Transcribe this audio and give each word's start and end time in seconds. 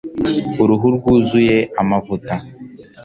uruhu 0.61 0.87
rwuzuye 0.97 1.57
amavuta 1.81 2.33